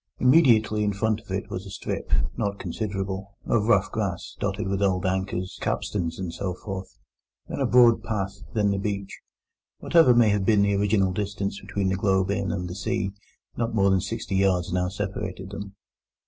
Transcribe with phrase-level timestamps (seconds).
[0.17, 1.21] Immediately in front
[1.51, 6.97] was a strip—not considerable—of rough grass, dotted with old anchors, capstans, and so forth;
[7.47, 9.19] then a broad path; then the beach.
[9.77, 13.11] Whatever may have been the original distance between the Globe Inn and the sea,
[13.55, 15.75] not more than sixty yards now separated them.